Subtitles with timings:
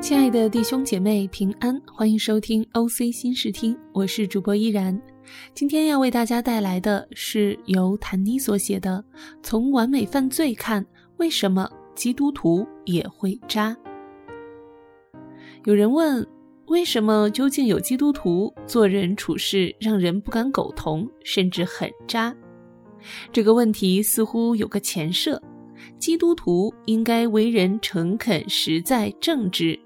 [0.00, 4.98] 亲爱的弟兄姐妹平安，欢迎收听 OC 新视听，我是主播依然。
[5.52, 9.04] 今天要为大家带来的是由谭妮所写的
[9.42, 10.86] 《从完美犯罪看，
[11.16, 13.76] 为什么基督徒也会渣》。
[15.64, 16.24] 有人问，
[16.66, 22.34] 为什么究竟有基督徒做人处事让人不敢苟同，甚至很渣？
[23.32, 25.42] 这个问题似乎有个前设：
[25.98, 29.78] 基督徒应该为人诚恳、实在、正直。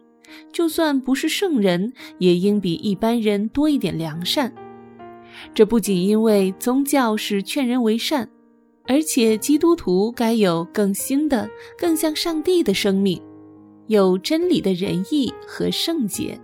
[0.53, 4.53] 就算不是圣人，也应比一般人多一点良善。
[5.55, 8.29] 这不仅因为宗教是劝人为善，
[8.87, 13.21] 而且基督徒该有更新的、更像上帝的生命，
[13.87, 16.39] 有真理的仁义和圣洁。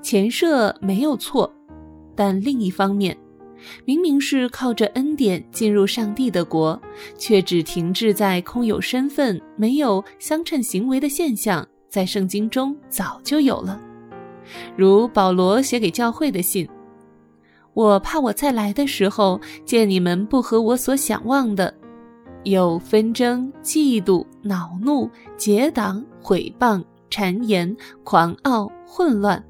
[0.00, 1.52] 前设没有错，
[2.16, 3.16] 但另一方面，
[3.84, 6.80] 明明是靠着恩典进入上帝的国，
[7.18, 11.66] 却只停滞在空有身份、没有相称行为的现象。
[11.94, 13.80] 在圣经中早就有了，
[14.76, 16.68] 如保罗写给教会的信
[17.72, 21.72] ：“我怕我再来的时候，见你们不合我所想望的，
[22.42, 29.40] 有纷争、嫉妒、恼怒、结党、毁谤、谗言、狂傲、混乱，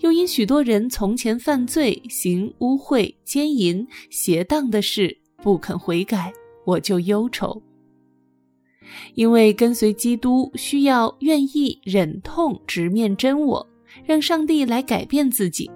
[0.00, 6.30] 又因许多人从前犯罪、行污秽、奸淫、邪荡的事，不肯悔改，
[6.66, 7.62] 我就忧愁。”
[9.14, 13.66] 因为跟随基督需要愿意忍痛直面真我，
[14.04, 15.70] 让上帝来改变自己，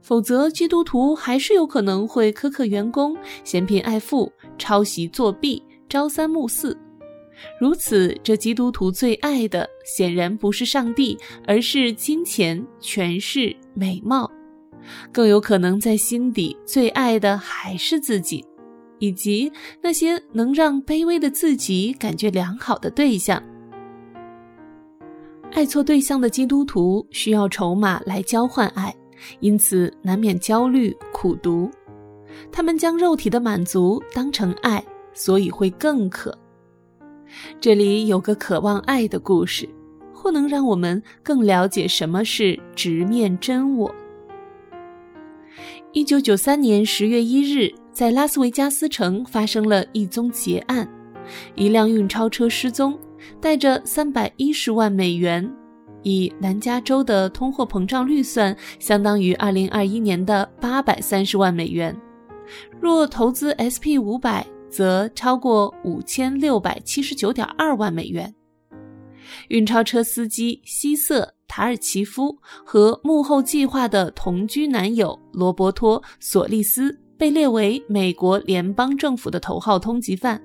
[0.00, 6.76] 否则基督徒还是有可能会苛刻员工、嫌贫爱富、抄袭作弊、朝三暮四。
[7.60, 14.30] 如此，这基督徒最爱的显然不是上帝，而是金钱、权势、美貌，
[15.10, 18.44] 更有可能在心底最爱的还是自己。
[19.04, 19.52] 以及
[19.82, 23.42] 那些能让卑微的自己感觉良好的对象，
[25.52, 28.94] 爱错对象的基督徒需要筹码来交换爱，
[29.40, 31.70] 因此难免焦虑苦读。
[32.50, 34.82] 他们将肉体的满足当成爱，
[35.12, 36.36] 所以会更渴。
[37.60, 39.68] 这里有个渴望爱的故事，
[40.14, 43.94] 或能让我们更了解什么是直面真我。
[45.92, 47.70] 一九九三年十月一日。
[47.94, 50.86] 在拉斯维加斯城发生了一宗劫案，
[51.54, 52.98] 一辆运钞车失踪，
[53.40, 55.48] 带着三百一十万美元，
[56.02, 61.96] 以南加州的通货膨胀率算，相当于二零二一年的八百三十万美元。
[62.80, 68.34] 若投资 SP 五百，则超过五千六百七十九点二万美元。
[69.50, 77.03] 运钞车司机希瑟·塔尔奇夫和幕后计划的同居男友罗伯托·索利斯。
[77.16, 80.40] 被列为美国联邦政府的头号通缉犯，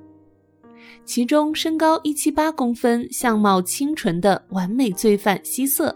[1.04, 5.96] 其中身高一七八公分、相貌清纯的完美罪犯希瑟，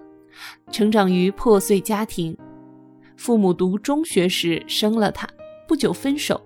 [0.72, 2.36] 成长于破碎家庭，
[3.16, 5.28] 父母读中学时生了他，
[5.68, 6.42] 不久分手。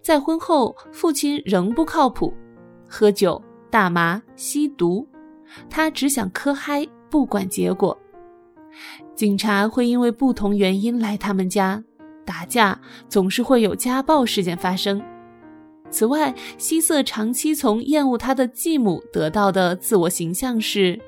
[0.00, 2.34] 再婚后，父亲仍不靠谱，
[2.88, 3.40] 喝酒、
[3.70, 5.06] 大麻、吸毒，
[5.70, 7.96] 他只想磕嗨，不管结果。
[9.14, 11.82] 警察会因为不同原因来他们家。
[12.24, 12.78] 打架
[13.08, 15.02] 总是会有家暴事件发生。
[15.90, 20.98] 此外，希瑟长期从厌恶他的继母得到的自我形象是：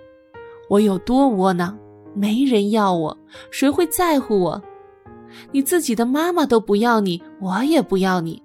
[0.69, 1.79] 我有多窝囊，
[2.15, 3.17] 没人要我，
[3.51, 4.63] 谁会在乎我？
[5.53, 8.43] 你自己的妈妈都不要你，我也不要你。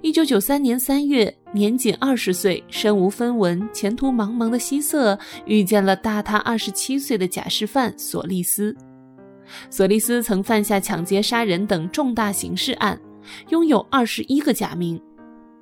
[0.00, 8.76] 一九九三年三月，年仅二十岁、身无分文、前途茫茫的希瑟遇见了大他二十七岁的假释犯索利斯。
[9.70, 13.00] 索利斯曾犯下抢劫、杀人等重大刑事案，
[13.50, 15.00] 拥有二十一个假名，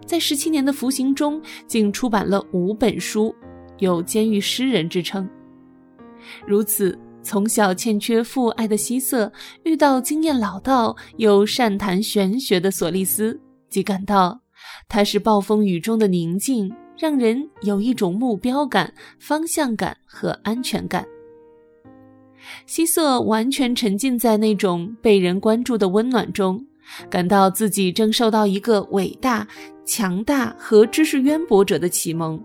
[0.06, 3.34] 在十七年的服刑中，竟出版了五本书，
[3.78, 5.28] 有“监狱诗人”之称。
[6.46, 9.30] 如此，从小欠缺父爱的希瑟，
[9.64, 14.40] 遇到经验老道又善谈玄学的索利斯，即感到
[14.88, 21.06] 他是暴风雨中的宁静，让人有一种目标感、方向感和安全感。
[22.66, 26.66] 希瑟完全沉浸在那种被人关注的温暖中，
[27.08, 29.46] 感到自己正受到一个伟大、
[29.84, 32.42] 强大和知识渊博者的启蒙，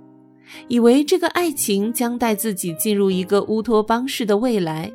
[0.68, 4.92] 以为这个爱情将带自己进入一个乌托邦式的未来，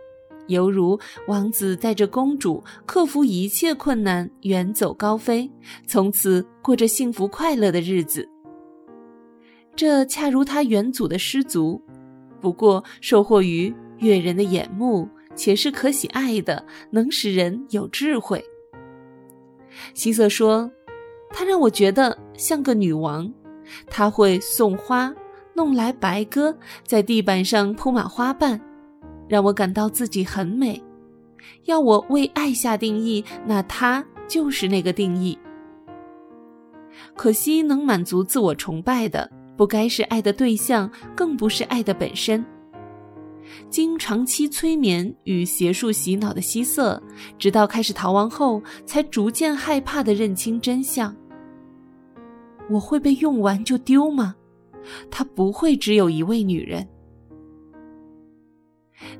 [0.46, 5.50] 犹如王子带着公主克服一切困难，远走高飞，
[5.86, 8.28] 从此过着幸福快乐的日子。
[9.76, 11.80] 这恰如他远祖的失足，
[12.40, 13.74] 不过受获于。
[14.00, 18.44] 悦人的眼目，且是可喜爱的，能使人有智慧。
[19.94, 20.70] 希瑟说
[21.30, 23.32] ：“他让我觉得像个女王，
[23.86, 25.14] 他会送花，
[25.54, 28.60] 弄来白鸽在地板上铺满花瓣，
[29.28, 30.82] 让我感到自己很美。
[31.64, 35.38] 要我为爱下定义，那它就是那个定义。
[37.14, 42.44] 可惜，能满足自我崇拜的，不该是爱的对象，更不是爱的本身。
[43.68, 47.02] 经长期催眠与邪术洗脑的希瑟，
[47.38, 51.14] 直到开始逃亡后，才逐渐害怕地认清真相。
[52.68, 54.34] 我会被用完就丢吗？
[55.10, 56.86] 他不会只有一位女人。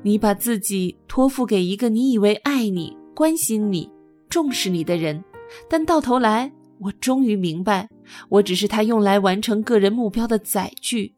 [0.03, 3.89] 你把自己托付给一个你以为爱你、关心你、
[4.29, 5.23] 重视你的人，
[5.69, 7.89] 但到头来，我终于明白，
[8.29, 11.13] 我只是他用来完成个人目标的载具。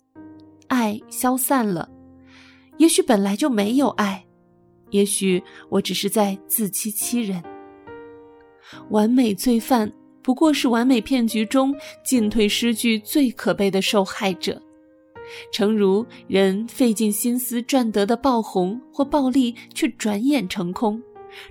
[0.67, 1.87] 爱消散了，
[2.77, 4.25] 也许本来就没有爱，
[4.89, 7.41] 也许我只是在自欺欺人。
[8.89, 9.91] 完美罪犯。
[10.25, 14.61] 不过是完美骗局中进退失据最可悲的受害者，
[15.51, 21.03] 诚如人费尽心思赚得的爆红或暴利，却转眼成空，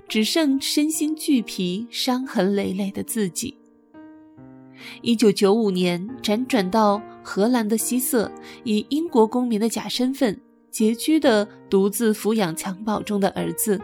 [0.07, 3.55] 只剩身心俱疲、伤痕累累的自己。
[5.03, 8.31] 一九九五年辗转到荷兰的希瑟，
[8.63, 10.35] 以英国公民的假身份，
[10.73, 13.79] 拮据的独自抚养襁褓中的儿子。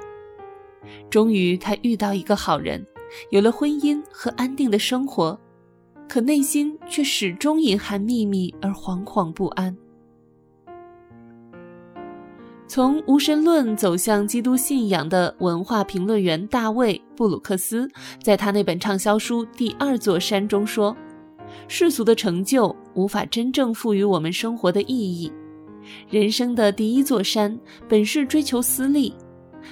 [1.10, 2.86] 终于，他遇到一个好人。
[3.32, 5.40] 有了婚姻和安定的生活，
[6.08, 9.76] 可内心却始终隐含秘密而惶惶不安。
[12.68, 17.90] 从无神论走向基督信仰的文化评论员大卫·布鲁克斯，
[18.22, 20.96] 在他那本畅销书《第二座山》中说
[21.68, 25.32] ：“世俗的成就无法真正赋予我们生活的意义。
[26.10, 29.14] 人生的第一座山本是追求私利，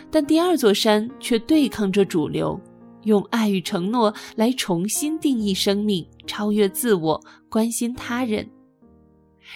[0.10, 2.60] 但第二座山却对抗着主流。”
[3.04, 8.46] 用爱与承诺来重新定义生命，超越自我，关心他人。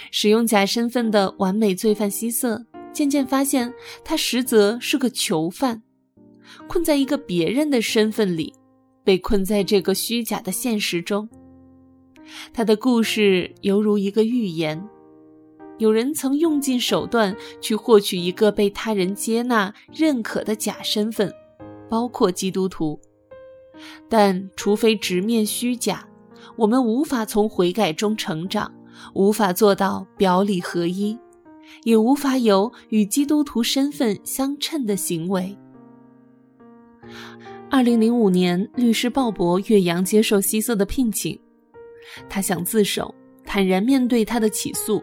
[0.09, 3.73] 使用假身份的完美罪犯希瑟，渐渐发现
[4.05, 5.83] 他实则是个囚犯，
[6.69, 8.53] 困在一个别人的身份里，
[9.03, 11.27] 被困在这个虚假的现实中。
[12.53, 14.81] 他的故事犹如一个寓言：
[15.81, 21.33] 有人曾用尽手段去获取一个被他人接纳、认可的假身份，
[21.89, 22.99] 包括基督徒。
[24.07, 26.07] 但除非直面虚假，
[26.55, 28.71] 我们无法从悔改中成长，
[29.15, 31.17] 无法做到表里合一，
[31.81, 35.57] 也无法有与基督徒身份相称的行为。
[37.71, 41.39] 二零零五年，律师鲍勃岳阳接受希瑟的聘请，
[42.29, 45.01] 他想自首，坦然面对他的起诉。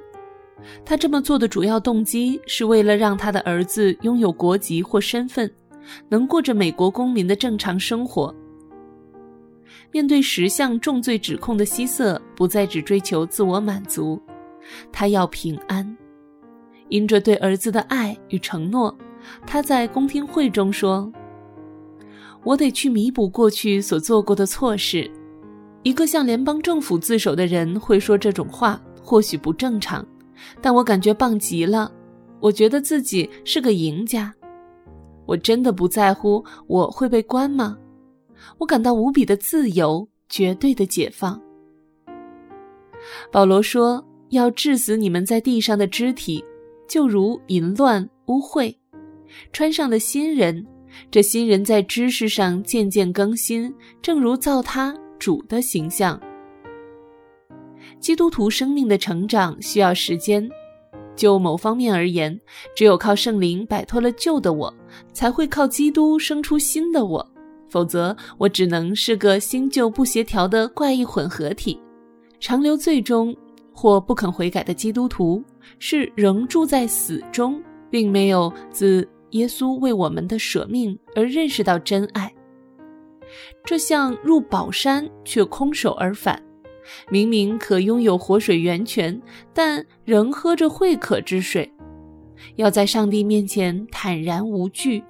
[0.84, 5.50] 他这么做的主要动机是为了让他的儿子拥有国籍或身份，
[6.08, 8.34] 能过着美国公民的正常生活。
[9.90, 14.20] 面对十项重罪指控的希瑟，不再只追求自我满足，
[14.92, 15.96] 他要平安。
[16.88, 18.96] 因着对儿子的爱与承诺，
[19.46, 21.10] 他在公听会中说
[22.44, 25.10] ：“我得去弥补过去所做过的错事。”
[25.84, 30.06] 一个向联邦政府自首的人会说这种话，或许不正常，
[30.60, 31.92] 但我感觉棒极了。
[32.40, 34.32] 我觉得自己是个赢家。
[35.26, 37.76] 我真的不在乎我会被关吗？
[38.56, 41.40] 我感到无比的自由，绝对的解放。
[43.30, 46.44] 保罗说：“要治死你们在地上的肢体，
[46.88, 48.74] 就如淫乱、污秽。
[49.52, 50.66] 穿上的新人，
[51.10, 56.18] 这新人在知识上渐渐更新，正如造他主的形象。
[58.00, 60.48] 基督徒生命的成长需要时间。
[61.16, 62.40] 就某方面而言，
[62.76, 64.72] 只有靠圣灵摆脱了旧的我，
[65.12, 67.28] 才会靠基督生出新的我。”
[67.68, 71.78] 否则，我只能是个新旧不协调的怪异混合体，
[72.40, 73.36] 长留最终
[73.74, 75.44] 或不肯悔改的基督徒，
[75.78, 82.32] 是仍住在死中，并没有自耶稣为我们的舍命而认识到真爱。
[83.66, 86.42] 这像入宝山却空手而返，
[87.10, 89.20] 明明可拥有活水源泉，
[89.52, 91.70] 但仍喝着会渴之水，
[92.56, 95.02] 要在上帝面前坦然无惧。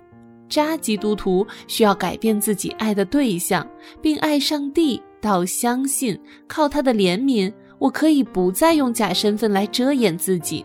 [0.48, 3.68] 扎基督徒需要改变自己爱的对象，
[4.00, 10.64] 并爱上帝，到相信靠他的怜悯，我可以不再用假身份来遮掩自己。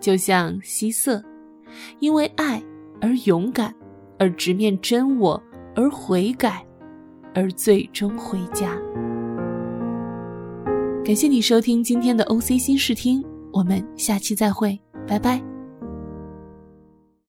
[0.00, 1.22] 就像希瑟，
[2.00, 2.60] 因为爱
[3.00, 3.72] 而勇敢，
[4.18, 5.40] 而直面真我，
[5.76, 6.66] 而悔改，
[7.32, 8.76] 而最终回家。
[11.04, 15.53] 感谢你收听今天的 OC 新视听，我们下期再会，拜拜。